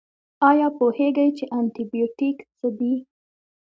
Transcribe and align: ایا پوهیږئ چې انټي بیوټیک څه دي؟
ایا 0.49 0.67
پوهیږئ 0.77 1.29
چې 1.37 1.45
انټي 1.57 1.83
بیوټیک 1.91 2.37
څه 2.57 2.67
دي؟ 2.77 2.93